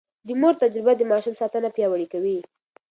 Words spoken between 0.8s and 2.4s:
د ماشوم ساتنه پياوړې کوي.